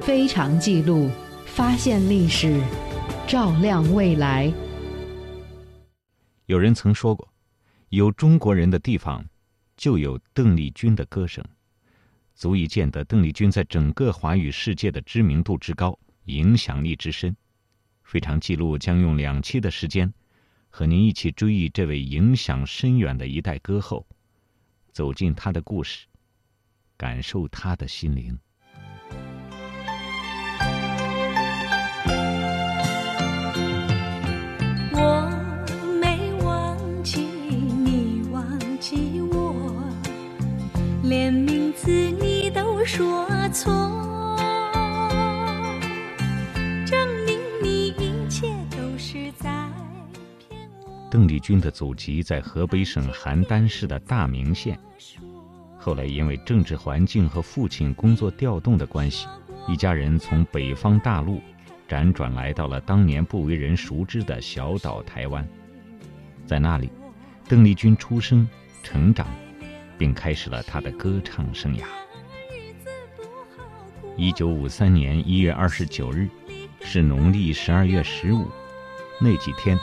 [0.00, 1.10] 非常记录，
[1.46, 2.62] 发现历史，
[3.26, 4.52] 照亮未来。
[6.46, 7.28] 有人曾说过，
[7.90, 9.24] 有中国人的地方，
[9.76, 11.44] 就有邓丽君的歌声，
[12.34, 17.36] 足以见得邓丽君在整个华语世界的知名度之高，影响力之深。
[18.02, 20.10] 非常记录将用两期的时间，
[20.70, 24.06] 和您一起追忆这位影响深远的一代歌后，
[24.90, 26.06] 走进她的故事，
[26.96, 28.38] 感受她的心灵。
[42.88, 43.70] 说错，
[46.86, 49.68] 证明你一切都是在
[50.38, 50.88] 骗我。
[51.10, 54.80] 邓丽君的祖籍在河北省邯郸市的大名县，
[55.78, 59.28] 后来因为政治环境和父亲工作调动的关系，
[59.68, 61.42] 一家人从北方大陆
[61.86, 65.46] 辗转来到了当年不为人熟知的小岛台湾，
[66.46, 66.90] 在那里，
[67.46, 68.48] 邓丽君出生、
[68.82, 69.26] 成长。
[69.98, 71.82] 并开始了他的歌唱生涯。
[74.20, 76.28] 一九五三年一月二十九日，
[76.80, 78.44] 是农历十二月十五。
[79.20, 79.78] 那几天，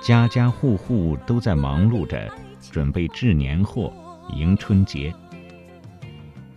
[0.00, 2.32] 家家户户都在忙碌着
[2.70, 3.92] 准备置年货、
[4.32, 5.12] 迎春节。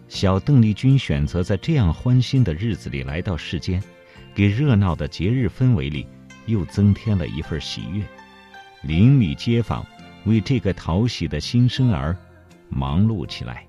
[0.07, 3.81] 小邓丽君选择在这样欢欣的日子里来到世间，
[4.35, 6.05] 给热闹的节日氛围里
[6.45, 8.05] 又增添了一份喜悦。
[8.83, 9.83] 邻里街坊
[10.25, 12.15] 为这个讨喜的新生儿。
[12.69, 13.67] 忙碌起来。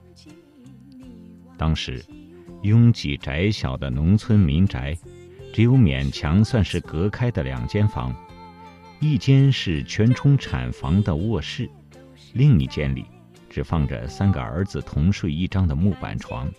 [1.56, 2.02] 当时，
[2.64, 4.96] 拥挤窄小的农村民宅，
[5.52, 8.14] 只有勉强算是隔开的两间房，
[9.00, 11.68] 一间是全冲产房的卧室，
[12.32, 13.04] 另一间里
[13.50, 16.50] 只放着三个儿子同睡一张的木板床。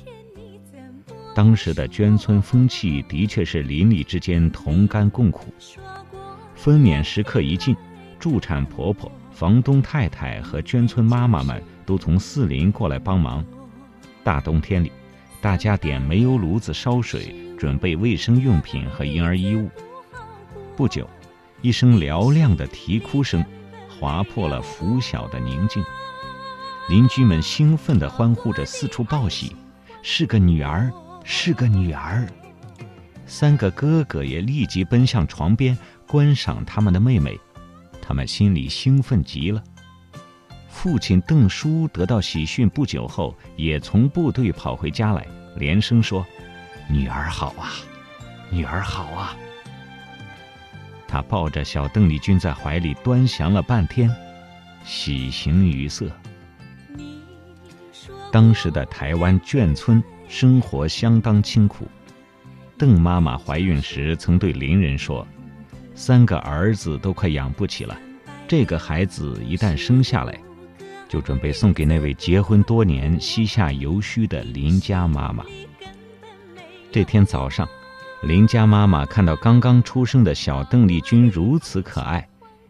[1.33, 5.51] 当时的眷村风气的确是邻里之间同甘共苦，
[6.53, 7.75] 分娩时刻一近，
[8.19, 11.61] 助产婆婆、房东太太和娟村妈妈们。
[11.85, 13.45] 都从四邻过来帮忙。
[14.23, 14.91] 大冬天里，
[15.45, 19.69] 大家点煤油炉子烧水，准备卫生用品和婴儿衣物。
[20.75, 21.07] 不久，
[21.61, 23.45] 一声嘹亮的啼哭声
[23.87, 25.83] 划破了拂晓的宁静。
[26.89, 29.55] 邻居们兴奋地欢呼着，四处报喜
[30.01, 30.91] ：“是个女儿，
[31.23, 32.27] 是个女儿！”
[33.27, 37.39] 三个哥哥也立即奔向床边观赏他们的妹妹，
[38.01, 39.63] 他们心里兴奋极了。
[40.75, 45.25] 父亲邓叔得到喜讯不久后，也从部队跑回家来，
[45.55, 46.23] 连声说
[46.91, 47.71] ：“女儿好啊，
[48.51, 49.35] 女儿好啊。”
[51.07, 54.13] 他抱着小邓丽君在怀里端详了半天，
[54.83, 56.11] 喜形于色。
[58.31, 61.87] 当时的台湾眷村生活相当清苦，
[62.77, 65.25] 邓妈妈怀孕时曾对邻人说
[65.95, 67.97] ：“三个儿子都快养不起了，
[68.45, 70.37] 这个孩子一旦生下来。”
[71.15, 75.45] 就准备送给那位结婚多年、膝下犹虚的林家妈妈。
[76.91, 77.65] 这天早上，
[78.23, 82.27] 林家妈妈看到刚刚出生的小邓丽君如此可爱，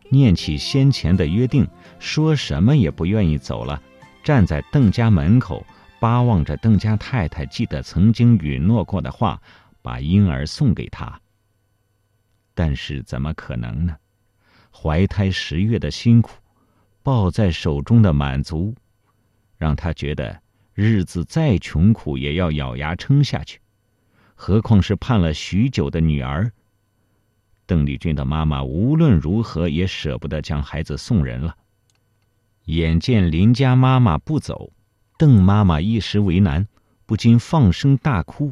[0.09, 1.67] 念起先前的约定，
[1.97, 3.81] 说什么也不愿意走了，
[4.23, 5.66] 站在邓家门口，
[6.00, 9.41] 巴望着邓家太太记得曾经允诺过的话，
[9.81, 11.19] 把婴儿送给她。
[12.53, 13.95] 但是怎么可能呢？
[14.72, 16.34] 怀胎十月的辛苦。
[17.05, 18.73] 抱在手中的满足，
[19.59, 20.41] 让他觉得
[20.73, 23.59] 日子再穷苦也要咬牙撑下去。
[24.33, 26.51] 何况是盼了许久的女儿。
[27.67, 31.55] 邓丽君的妈妈无论如何也舍不得将孩子送人了。
[32.63, 34.73] 眼见林家妈妈不走，
[35.19, 36.67] 邓妈妈一时为难，
[37.05, 38.51] 不禁放声大哭，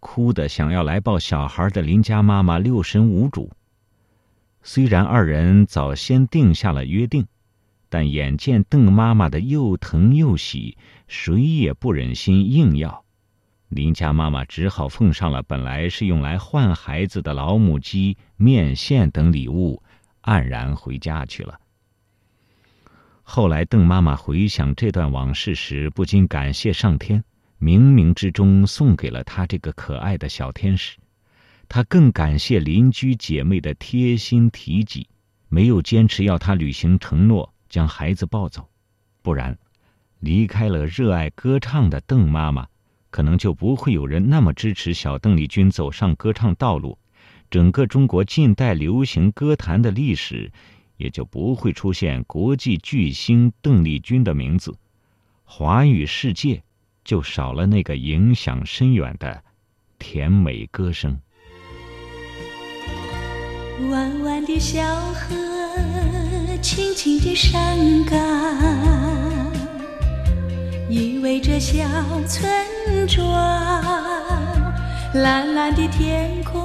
[0.00, 3.52] 哭的想要来抱小孩的林家妈妈六神无主。
[4.64, 7.24] 虽然二人早先定下了约定。
[7.92, 13.04] 但眼见邓妈妈的又疼又喜，谁也不忍心硬要。
[13.68, 19.82] 林家妈妈只好奉上了本来是用来换孩子的老母鸡、面线等礼物，
[20.22, 21.60] 黯然回家去了。
[23.22, 27.22] 后来，邓妈妈回想这段往事时，不禁感谢上天，
[27.60, 30.96] 冥冥之中送给了她这个可爱的小天使。
[31.68, 35.06] 她更感谢邻居姐妹的贴心提己，
[35.50, 37.52] 没有坚持要她履行承诺。
[37.72, 38.68] 将孩子抱走，
[39.22, 39.56] 不然，
[40.20, 42.68] 离开了热爱歌唱的邓妈妈，
[43.08, 46.98] 可能就不会有人那么支持小邓丽君走上歌唱道路，
[47.50, 50.52] 整个中国近代流行歌坛的历史，
[50.98, 54.76] 也就不会出现国际巨星邓丽君的名字，
[55.44, 56.62] 华语世界
[57.02, 59.42] 就少了那个影响深远的
[59.98, 61.18] 甜美歌声。
[63.90, 64.82] 弯弯的小
[65.12, 65.34] 河，
[66.60, 68.18] 青青的山岗，
[70.88, 71.84] 依偎着小
[72.28, 72.52] 村
[73.08, 73.32] 庄。
[75.14, 76.64] 蓝蓝的天空，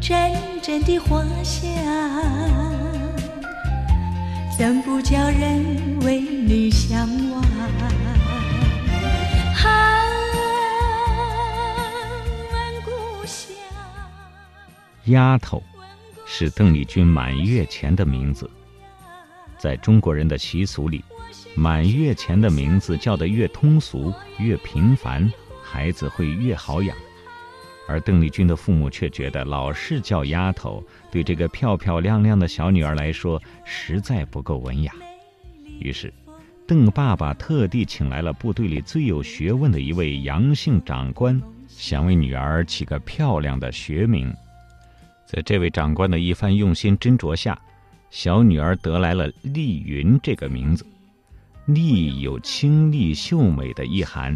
[0.00, 1.68] 阵阵的花香，
[4.56, 7.42] 怎不叫人为你向往？
[9.64, 10.04] 啊
[12.84, 12.90] 故
[13.26, 13.54] 乡。
[15.04, 15.62] 丫头。
[16.40, 18.48] 是邓丽君满月前的名字。
[19.58, 21.02] 在中国人的习俗里，
[21.56, 25.28] 满月前的名字叫得越通俗、越平凡，
[25.60, 26.96] 孩子会越好养。
[27.88, 30.80] 而邓丽君的父母却觉得老是叫丫头，
[31.10, 34.92] 对这个漂漂亮亮的小女儿来说实在不够文雅。
[35.80, 36.14] 于是，
[36.68, 44.32] 邓爸爸特地请来了部队里最有学问的一位杨姓长官，想为女儿起个漂亮的学名。
[45.28, 47.60] 在这位长官的一番用心斟酌下，
[48.08, 50.86] 小女儿得来了丽云这个名字。
[51.66, 54.34] 丽有清丽秀美的意涵，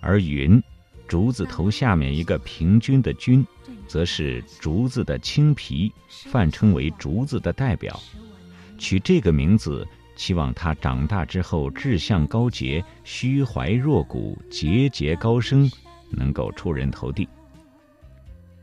[0.00, 0.60] 而云，
[1.06, 3.46] 竹字头下面一个平均的均，
[3.86, 7.96] 则是竹子的青皮，泛称为竹子的代表。
[8.76, 9.86] 取这个名字，
[10.16, 15.70] 期望她长大之后志向高洁，虚怀若谷，节节高升，
[16.10, 17.28] 能够出人头地。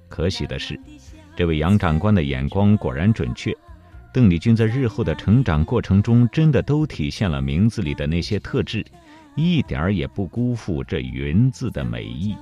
[0.10, 0.78] 可喜的是。
[1.36, 3.56] 这位杨长官的眼光果然准确，
[4.14, 8.86] 邓丽君在日后的成长过程中，真的都体现了名字里的那些特质，
[9.36, 12.36] 一点儿也不辜负这“云”字的美意。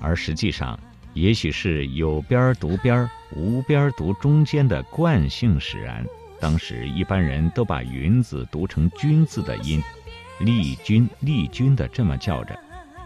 [0.00, 0.78] 而实际上，
[1.12, 6.04] 也许是有边读边，无边读中间的惯性使然，
[6.40, 9.82] 当时一般人都把“云”字读成“君”字的音，
[10.40, 12.58] 丽君、丽君的这么叫着，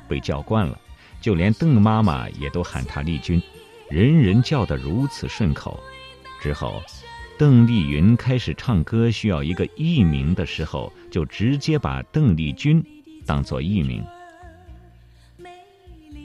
[0.06, 0.78] 被叫惯了，
[1.20, 3.43] 就连邓妈妈也都喊她丽君。
[3.90, 5.78] 人人叫得如此顺口，
[6.40, 6.82] 之后，
[7.38, 12.84] 邓丽云开始唱歌需要一个艺名的时候，就直接把邓丽君
[13.26, 14.04] 当做艺名。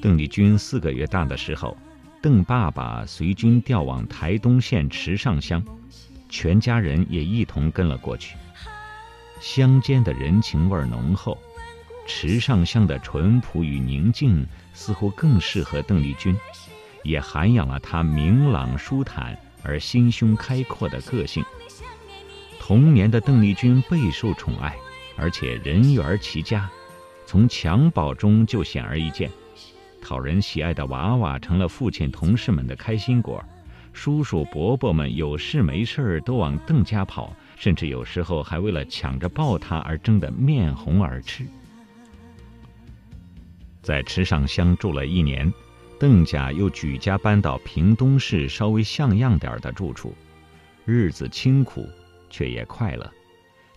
[0.01, 1.77] 邓丽君四个月大的时候，
[2.21, 5.63] 邓爸爸随军调往台东县池上乡，
[6.29, 8.35] 全家人也一同跟了过去。
[9.41, 11.37] 乡间的人情味浓厚，
[12.07, 16.35] 池上乡的淳朴与宁静，似乎更适合邓丽君。
[17.03, 21.43] 也涵养了他明朗舒坦而心胸开阔的个性。
[22.59, 24.75] 童年的邓丽君备受宠爱，
[25.17, 26.69] 而且人缘齐佳，
[27.25, 29.29] 从襁褓中就显而易见。
[30.01, 33.43] 讨人喜爱的娃娃成了父亲同事们的开心果，
[33.91, 41.45] 叔叔伯伯们有事没事都往邓家跑，甚至有时候还为了抢着抱她而争得面红耳赤。
[43.81, 45.51] 在池上乡住了一年。
[45.99, 50.15] 邓家又举家搬到屏东市稍微像样点的住处，
[50.85, 51.85] 日子清苦，
[52.29, 53.11] 却也快乐。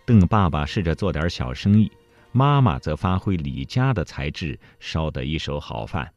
[0.05, 1.91] 邓爸爸试着做点小生意，
[2.31, 6.09] 妈妈则发挥李家的才智，烧得一手好饭。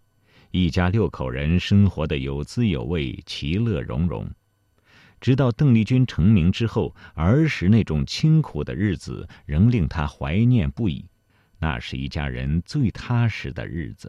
[0.53, 4.31] 一家六口人生活的有滋有味，其乐融融。
[5.21, 11.05] 直到邓丽君成名之后，儿时那种清苦的日子仍令她怀念不已。
[11.59, 14.09] 那是一家人最踏实的日子。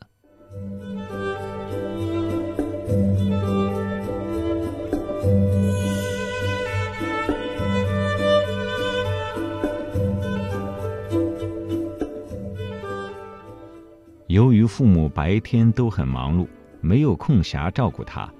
[14.27, 16.47] 由于父母白天都很忙碌，
[16.79, 18.31] 没有空暇照顾他，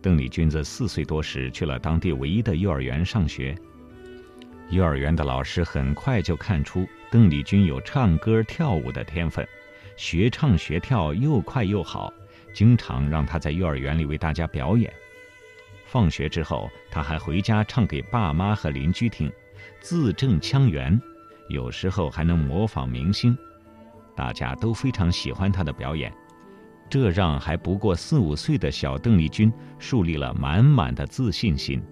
[0.00, 3.54] 邓丽君在四岁多时去了当地唯一的幼儿园上学。
[4.70, 9.46] 幼儿园的老师很快就看出邓丽君有唱歌跳舞的天分，
[9.96, 12.12] 学唱学跳又快又好。
[12.52, 14.92] 经常让他在幼儿园里为大家表演。
[15.86, 19.30] 放学之后，他还回家唱给爸妈和邻居听，
[19.80, 20.98] 字正腔圆，
[21.48, 23.36] 有时候还能模仿明星。
[24.16, 26.12] 大家都非常喜欢他的表演，
[26.88, 31.82] 这让还不过四五岁的小邓丽君树立了满满的自信心。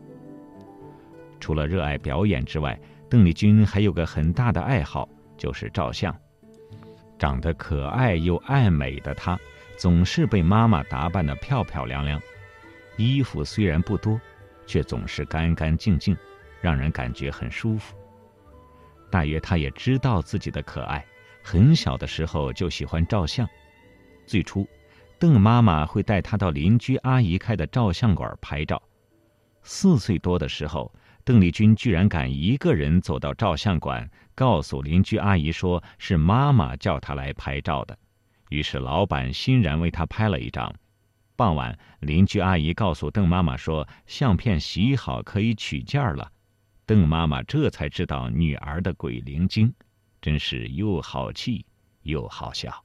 [1.38, 6.14] 除了热爱表演之外，邓丽君还有个很大的爱好，就是照相。
[7.18, 9.38] 长得可爱又爱美的她。
[9.80, 12.20] 总是被妈妈打扮得漂漂亮亮，
[12.98, 14.20] 衣服虽然不多，
[14.66, 16.14] 却总是干干净净，
[16.60, 17.96] 让人感觉很舒服。
[19.10, 21.02] 大约她也知道自己的可爱，
[21.42, 23.48] 很小的时候就喜欢照相。
[24.26, 24.68] 最初，
[25.18, 28.82] 邓妈妈会带她到邻居阿姨开的照相馆拍照。
[29.62, 30.92] 四岁多的时候，
[31.24, 37.96] 邓丽君居然敢一个人走到照相馆，告诉邻居阿姨说是妈妈叫她来拍照的。
[38.50, 40.74] 于是老板欣然为他拍了一张。
[41.36, 46.30] 傍晚，邻居阿姨告诉邓妈妈说，相片洗好可以取件了。
[46.84, 49.72] 邓妈妈这才知道女儿的鬼灵精，
[50.20, 51.64] 真是又好气
[52.02, 52.84] 又好笑。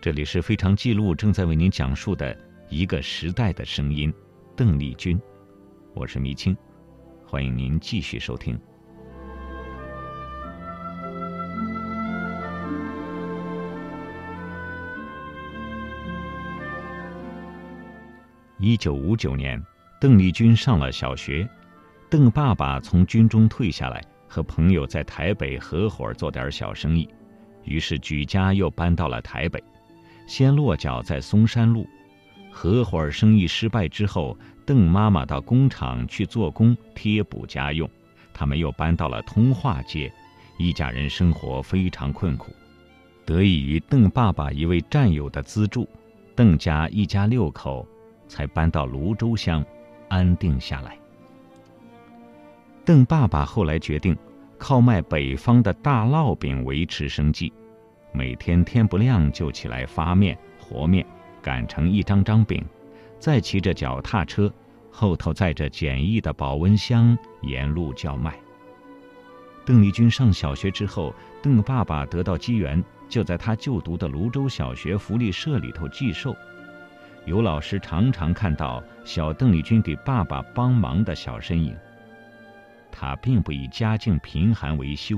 [0.00, 2.38] 这里是非常记录正在为您讲述的
[2.68, 4.14] 一个时代的声音，
[4.54, 5.20] 邓丽君，
[5.96, 6.54] 我是迷青，
[7.24, 8.54] 欢迎您继续收听。
[18.58, 19.58] 一九五九年，
[19.98, 21.48] 邓丽君上了小学，
[22.10, 23.98] 邓爸爸从军中退下来，
[24.28, 27.08] 和朋友在台北合伙做点小生意，
[27.64, 29.64] 于是举家又搬到了台北。
[30.26, 31.88] 先落脚在松山路，
[32.58, 34.34] 合伙生意失败之后，
[34.64, 37.86] 邓妈妈到工厂去做工贴补家用，
[38.32, 40.10] 他们又搬到了通化街，
[40.56, 42.50] 一家人生活非常困苦。
[43.26, 45.86] 得益于邓爸爸一位战友的资助，
[46.34, 47.86] 邓家一家六口
[48.26, 49.62] 才搬到泸州乡，
[50.08, 50.96] 安定下来。
[52.86, 54.16] 邓爸爸后来决定
[54.56, 57.52] 靠卖北方的大烙饼维持生计。
[58.12, 61.04] 每天天不亮就起来发面和面，
[61.46, 62.60] 擀成一张张饼，
[63.20, 64.52] 再骑着脚踏车，
[64.90, 68.36] 后头载着简易的保温箱，沿路叫卖。
[69.64, 76.34] 邓丽君上小学之后，邓爸爸得到机缘，就在他就读的泸州小学福利社里头寄售。
[77.26, 81.76] 有老师常常看到小邓丽君给爸爸帮忙的小身影。
[82.90, 85.16] 他并不以家境贫寒为羞。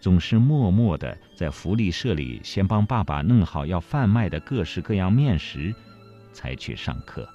[0.00, 5.74] 总是默默地在福利社里先帮爸爸弄好要贩卖的各式各样面食，
[6.32, 7.28] 才去上课。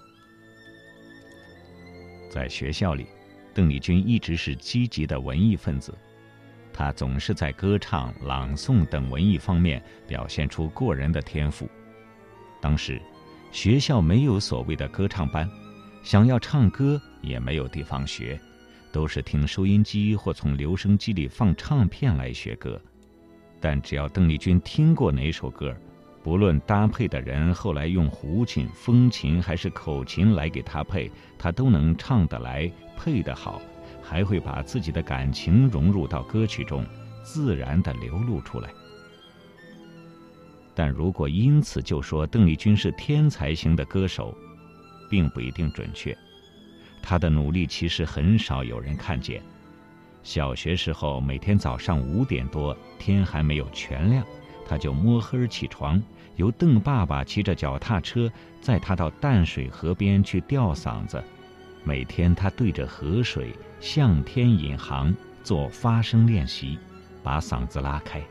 [2.30, 3.08] 在学校里，
[3.54, 5.94] 邓丽君一直是积极的文艺分子，
[6.72, 11.70] 她总是在歌唱、朗诵等文艺方面表现出过人的天赋。
[12.62, 13.02] 当时，
[13.52, 15.50] 学校没有所谓的歌唱班，
[16.04, 18.40] 想要唱歌也没有地方学。
[18.92, 22.80] 都是听收音机或从留声机里放唱片来学歌，
[23.60, 25.76] 但只要邓丽君听过哪首歌，
[26.24, 33.62] 不论搭配的人后来用胡琴、风琴还是口琴来给她配，她都能唱得来、配得好，
[34.02, 36.86] 还会把自己的感情融入到歌曲中，
[37.24, 38.70] 自然地流露出来。
[40.74, 44.36] 但如果因此就说邓丽君是天才型的歌手，
[45.10, 46.18] 并不一定准确。
[47.02, 49.42] 他的努力其实很少有人看见。
[50.24, 54.24] 小学时候，每天早上五点多，天还没有全亮，
[54.68, 56.02] 他就摸黑起床，
[56.36, 58.32] 由邓爸爸骑着脚踏车
[58.62, 61.24] 载他到淡水河边去吊嗓子。
[61.84, 65.12] 每天他对着河水向天引航，
[65.44, 66.78] 做发声练习，
[67.24, 68.22] 把嗓子拉开。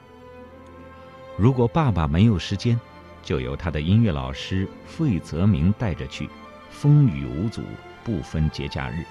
[1.37, 2.79] 如果爸爸没有时间，
[3.25, 6.29] 就由他的音乐老师费泽明带着去，
[6.71, 7.63] 风雨无阻。
[8.05, 9.05] 不分节假日，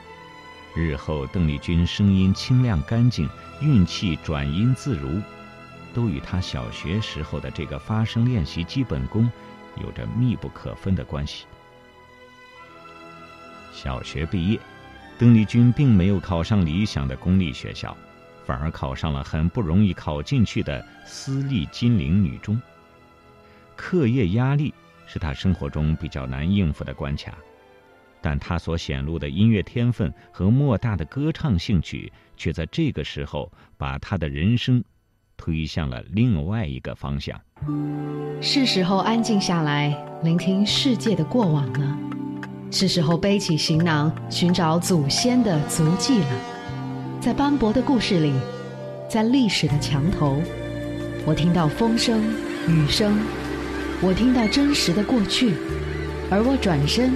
[0.75, 3.29] 日后邓丽君声音清亮干净，
[3.61, 5.21] 运气转音自如，
[5.93, 9.29] 都与她小学时候的这个发声练习基本功
[9.81, 11.45] 有着密不可分的关系。
[13.71, 14.59] 小学毕业，
[15.17, 17.95] 邓丽君并没有考上理想的公立学校，
[18.45, 22.61] 反而考上了很不容易考进去的私立金陵女中。
[23.75, 24.73] 课业压力
[25.05, 27.33] 是她生活中比较难应付的关卡。
[28.21, 34.83] 但他所显露的音乐天分和莫大的歌唱兴趣，却在这个时候把他的人生
[35.37, 37.39] 推向了另外一个方向。
[38.41, 41.97] 是时候安静下来，聆听世界的过往了；
[42.71, 46.27] 是时候背起行囊，寻找祖先的足迹了。
[47.21, 48.33] 在斑驳的故事里，
[49.09, 50.41] 在历史的墙头，
[51.25, 52.21] 我听到风声、
[52.67, 53.17] 雨声，
[54.01, 55.53] 我听到真实的过去，
[56.29, 57.13] 而我转身。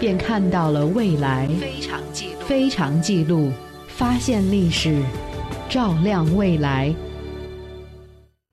[0.00, 3.52] 便看到了未来，非常记录，非常记录，
[3.86, 5.04] 发现历史，
[5.68, 6.94] 照亮未来。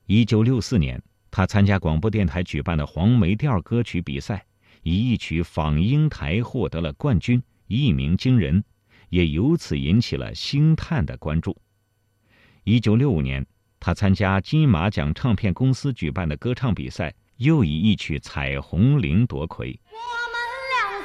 [0.08, 1.02] 一九六四年，
[1.32, 4.46] 他参加广播电台举办的黄梅调歌曲比赛，
[4.84, 8.62] 以一曲《访英台》获得了冠军，一鸣惊人，
[9.08, 11.56] 也由此引起了星探的关注。
[12.66, 13.46] 一九六五年，
[13.80, 19.80] 他参加金马奖唱片公司举办的歌唱比赛，又以一曲《彩虹铃》夺魁。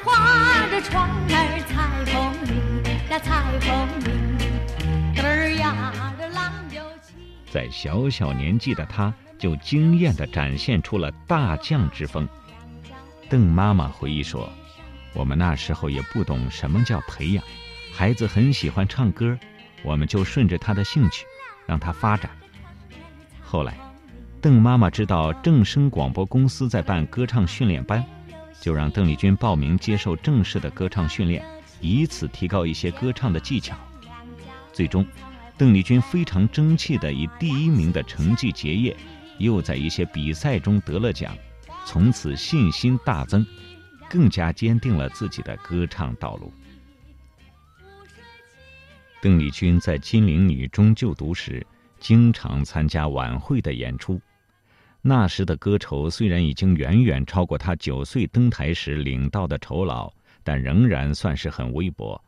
[0.05, 2.53] 画着船儿彩虹里，
[3.09, 4.11] 那彩虹里，
[5.15, 5.93] 嘚儿呀，
[6.35, 7.15] 浪就起。
[7.51, 12.29] 在小小年纪的他，就惊艳地展现出了大将之风。
[13.29, 14.53] 邓妈妈回忆说
[15.15, 17.45] ：“我们那时候也不懂什么叫培养，
[17.95, 19.39] 孩子很喜欢唱歌，
[19.85, 21.25] 我们就顺着他的兴趣，
[21.65, 22.29] 让他发展。
[23.41, 23.77] 后来，
[24.41, 28.05] 邓妈妈知道正声广播公司在办歌唱训练班，
[28.63, 31.45] 就让邓丽君报名接受正式的歌唱训练，
[31.81, 33.77] 以此提高一些歌唱的技巧。
[34.73, 35.05] 最终，
[35.59, 38.97] 邓丽君非常争气的以第一名的成绩结业，
[39.39, 41.37] 又在一些比赛中得了奖，
[41.85, 43.45] 从此信心大增，
[44.09, 46.53] 更加坚定了自己的歌唱道路。
[49.21, 51.67] 邓丽君在金陵女中就读时，
[51.99, 54.21] 经常参加晚会的演出。
[55.05, 60.13] 那时的歌酬虽然已经远远超过他九岁登台时领到的酬劳，
[60.45, 62.23] 但仍然算是很微薄。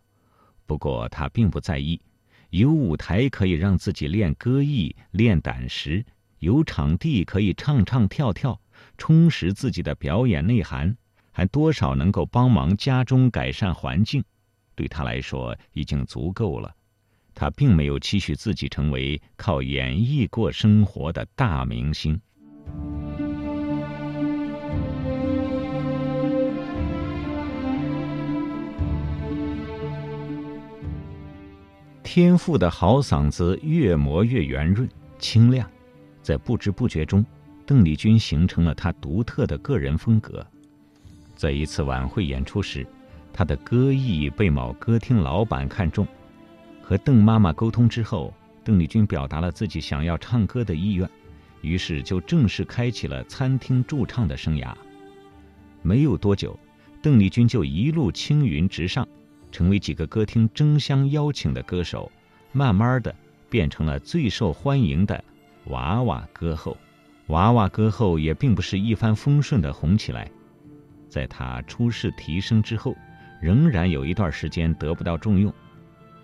[0.66, 2.00] 不过他并不在意。
[2.50, 6.04] 有舞台可以让自己练歌艺、练胆识，
[6.38, 8.61] 有场地可以唱唱跳跳，
[8.97, 10.97] 充实自己的表演内涵，
[11.33, 14.23] 还多少能够帮忙家中改善环境，
[14.76, 16.73] 对他来说已经足够了。
[17.35, 22.21] 他并没有期许自己成为靠演艺过生活的大明星。
[32.02, 35.68] 天赋的好嗓子越磨越圆润、清亮，
[36.23, 37.26] 在不知不觉中，
[37.66, 40.47] 邓丽君形成了她独特的个人风格。
[41.35, 42.87] 在一次晚会演出时，
[43.33, 46.06] 她的歌艺被某歌厅老板看中，
[46.80, 51.11] 和邓妈妈沟通之后，邓丽君表达了自己想要唱歌的意愿，
[51.64, 54.75] 于是就正式开启了餐厅驻唱的生涯。
[55.83, 56.59] 没有多久，
[57.02, 59.09] 邓丽君就一路青云直上。
[59.50, 62.11] 成为几个歌厅争相邀请的歌手，
[62.50, 63.14] 慢慢的
[63.49, 65.23] 变成了最受欢迎的
[65.66, 66.76] 娃娃歌后。
[67.28, 70.28] 娃娃歌后也并不是一帆风顺的红起来，
[71.09, 72.97] 在她出世提升之后，
[73.40, 75.54] 仍然有一段时间得不到重用。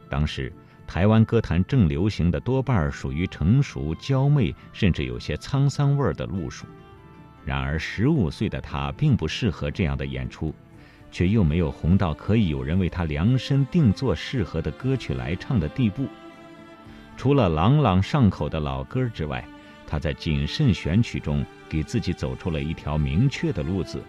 [0.09, 0.52] 当时
[0.90, 6.67] 台湾歌坛正流行的多半属于成熟娇媚，甚至有些沧桑味儿的路数。
[7.45, 10.52] 然而十五岁的她并不适合这样的演出。
[11.12, 16.06] 却又没有红到可以有人为他量身定做适合的歌曲来唱的地步。
[17.17, 19.45] 除了朗朗上口的老歌之外，
[19.86, 24.02] 他在谨慎选曲中给自己走出了一条明确的路子，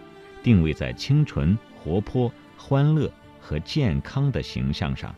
[0.44, 5.14] 定位在清纯、活泼、欢乐和健康的形象上。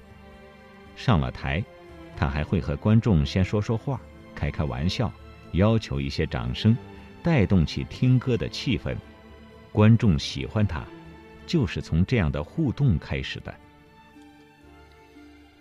[0.96, 1.64] 上了台，
[2.16, 4.00] 他还会和观众先说说话，
[4.34, 5.12] 开开玩笑，
[5.54, 6.76] 要求一些掌声，
[7.22, 8.96] 带动起听歌的气氛，
[9.72, 10.86] 观众喜欢他。
[11.46, 13.54] 就是从这样的互动开始的。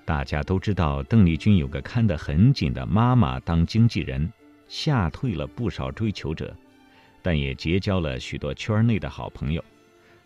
[0.05, 4.33] 大家都知道，邓丽君有个看得很紧的妈妈当经纪人，
[4.69, 6.57] 吓退了不少追求者，
[7.21, 9.65] 但也结交了许多圈内的好朋友，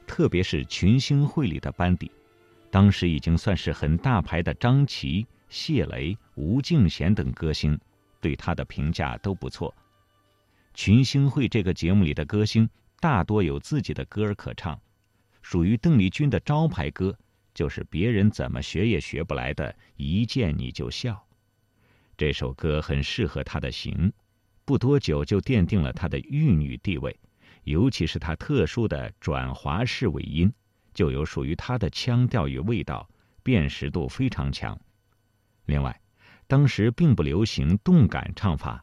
[0.07, 2.11] 特别是群星会里的班底，
[2.77, 7.81] 当时已经算是很大牌的张琪、谢雷、吴敬贤等歌星，
[8.21, 9.75] 对他的评价都不错。
[10.75, 12.69] 群星会这个节目里的歌星
[13.01, 14.79] 大多有自己的歌儿可唱。
[15.41, 17.17] 属于邓丽君的招牌歌，
[17.55, 21.15] 就是别人怎么学也学不来的《一见你就笑》。
[22.19, 24.13] 这首歌很适合她的型，
[24.67, 27.19] 不多久就奠定了她的玉女地位。
[27.65, 30.53] 尤其是她特殊的转华式尾音，
[30.97, 33.07] 就有属于他的腔调与味道，
[33.43, 34.81] 辨识度非常强。
[35.67, 36.01] 另外，
[36.47, 38.83] 当时并不流行动感唱法，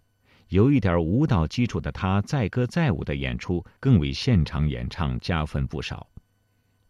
[0.49, 6.07] 有一点舞蹈基础的他载歌载舞的演出，更为现场演唱加分不少。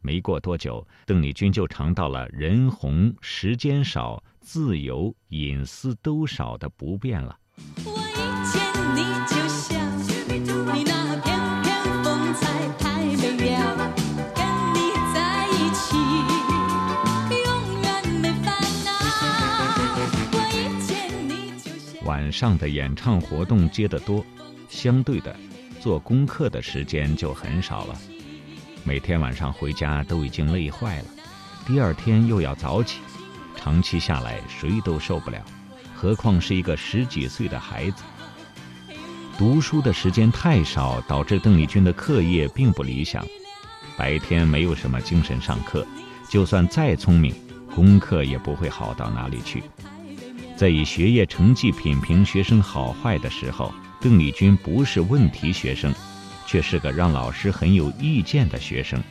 [0.02, 7.40] 没过多久，邓丽君就尝到了人红、时间少、自由、隐私都少的不便了。
[7.86, 8.20] 我一
[8.52, 8.62] 见
[8.94, 10.93] 你就笑，
[22.34, 24.26] 上的演唱活动接得多，
[24.68, 25.34] 相对的，
[25.80, 27.96] 做功课的时间就很少了。
[28.84, 31.06] 每天晚上回家都已经累坏了，
[31.68, 33.00] 第二天又要早起，
[33.56, 35.38] 长期下来谁都受不了，
[35.96, 38.04] 何况是一个十几岁的孩子。
[39.38, 43.26] 读书的时间太少，导致邓丽君的课业并不理想。
[43.96, 45.86] 白天没有什么精神上课，
[46.28, 47.34] 就算再聪明，
[47.76, 49.64] 功课也不会好到哪里去。
[50.64, 55.94] 在以学业成绩品评学生好坏的时候，邓丽君不是问题学生。
[56.46, 59.04] 却是个让老师很有意见的学生，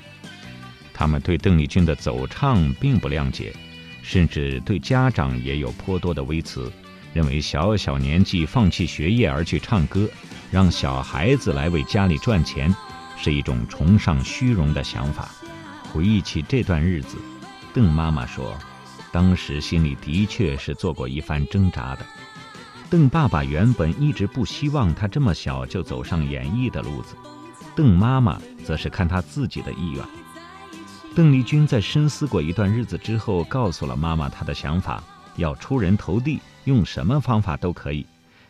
[0.95, 3.53] 他们对邓丽君的走唱并不谅解，
[4.01, 6.73] 甚至对家长也有颇多的微词，
[7.13, 10.09] 认为小小年纪放弃学业而去唱歌，
[10.51, 12.75] 让小孩子来为家里赚钱，
[13.19, 15.29] 是一种崇尚虚荣的想法。
[15.93, 17.19] 回忆起这段日子，
[17.75, 18.57] 邓妈妈说
[19.13, 22.07] ：“当时心里的确是做过一番挣扎的。
[22.91, 27.15] 邓爸爸原本一直不希望他这么小就走上演艺的路子，
[27.77, 30.05] 邓妈妈则是看他自己的意愿。
[31.15, 35.05] 邓丽君在深思过一段日子之后，告诉了妈妈她的想法：
[35.37, 38.07] 要出人头地，用什么方法都可以。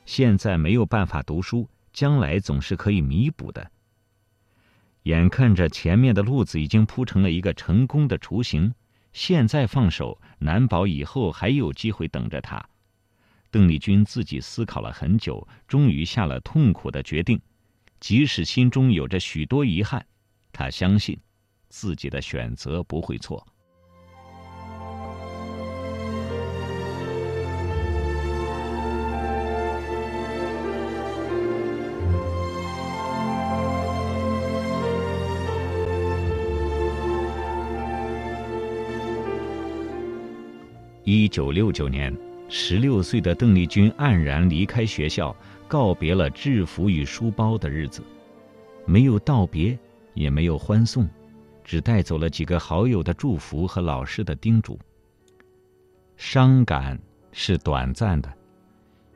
[0.06, 3.68] 现在没有办法读书，将来总是可以弥补的。
[5.04, 8.72] 眼看着前面的路子已经铺成了一个成功的雏形，
[9.12, 12.68] 现在放手，难保以后还有机会等着他。
[13.50, 17.40] 邓丽君自己思考了很久，终于下了痛苦的决定。
[18.00, 20.04] 即使心中有着许多遗憾，
[20.52, 21.20] 她相信
[21.68, 23.46] 自己的选择不会错。
[41.14, 42.10] 一九六九年。
[42.48, 45.36] 十六岁的邓丽君黯然离开学校，
[45.68, 48.02] 告别了制服与书包的日子，
[48.86, 49.78] 没有道别，
[50.14, 51.06] 也没有欢送，
[51.62, 54.78] 只带走了几个好友的祝福和老师的叮嘱。
[56.16, 56.98] 伤感
[57.30, 58.32] 是短暂的，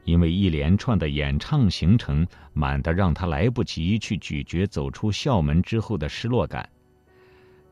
[0.04, 6.68] 因为一连串的演唱行程满得让他来不及去咀嚼走出校门之后的失落感。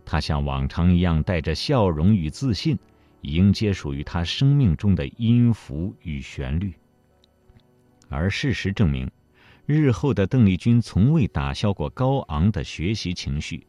[0.06, 2.78] 他像往常一样带着笑容与自信。
[3.24, 6.72] 迎接属于他生命中的音符与旋律。
[8.08, 9.10] 而事实证明，
[9.64, 13.66] 日后的邓丽君从未打消过高昂的学习情绪。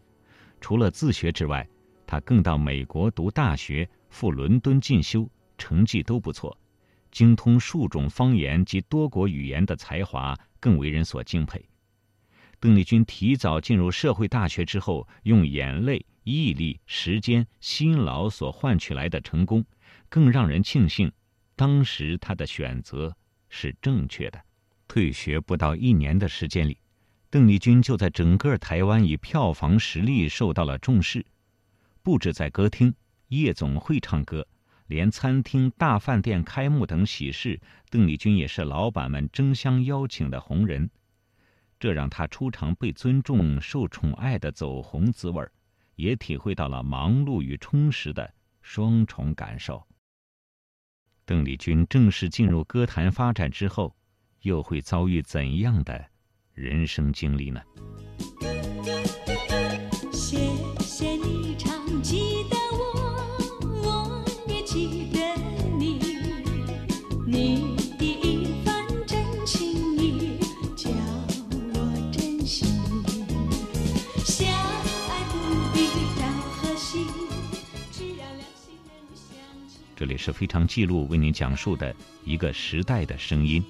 [0.59, 1.65] 除了自学之外，
[2.05, 6.55] 她更到美国读大学，赴伦敦进修，成绩都不错。
[7.11, 11.63] 精通数种方言及多国语言的才华更为人所敬佩。
[12.59, 16.05] 邓丽君提早进入社会大学之后，用眼泪。
[16.33, 19.63] 毅力、时间、辛劳所换取来的成功，
[20.09, 21.11] 更让人庆幸，
[21.55, 23.15] 当时他的选择
[23.47, 24.41] 是正确的。
[24.88, 26.79] 退学不到一年的时间里，
[27.29, 31.23] 邓丽君就在整个台湾以票房实力受到了重视。
[32.01, 32.91] 不止在歌厅、
[33.27, 34.47] 夜总会唱歌，
[34.88, 37.61] 连餐厅、大饭店开幕等喜事，
[37.91, 40.89] 邓丽君也是老板们争相邀请的红人。
[41.79, 45.51] 这让她出场被尊重、受宠爱的走红滋味儿。
[45.95, 49.86] 也体会到了忙碌与充实的双重感受。
[51.25, 53.95] 邓丽君正式进入歌坛发展之后，
[54.41, 56.05] 又会遭遇怎样的
[56.53, 57.62] 人生经历呢？
[80.25, 83.63] 是非常记录为您讲述的一个时代的声音，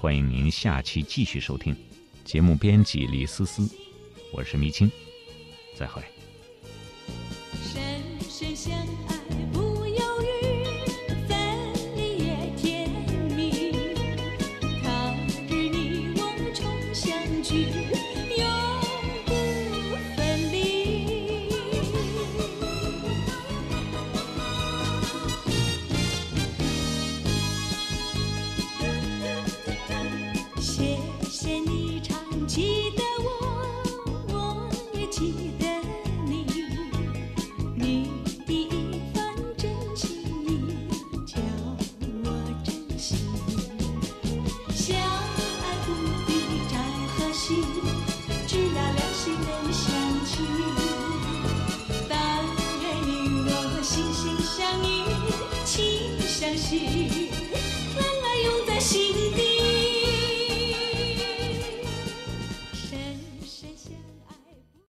[0.00, 1.76] 欢迎您下期继续收听。
[2.24, 3.70] 节目编辑李思思，
[4.32, 4.90] 我是迷青，
[5.76, 6.19] 再会。